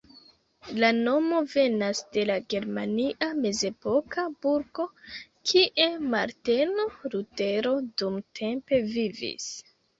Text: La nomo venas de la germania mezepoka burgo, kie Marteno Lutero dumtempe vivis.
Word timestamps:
La 0.83 0.87
nomo 0.99 1.41
venas 1.55 2.01
de 2.17 2.23
la 2.29 2.37
germania 2.53 3.27
mezepoka 3.43 4.25
burgo, 4.47 4.87
kie 5.51 5.87
Marteno 6.17 6.89
Lutero 7.13 7.79
dumtempe 8.03 8.85
vivis. 8.93 9.51